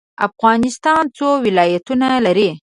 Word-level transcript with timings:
افغانستان 0.27 1.03
څو 1.17 1.27
ولایتونه 1.45 2.07
لري؟ 2.25 2.49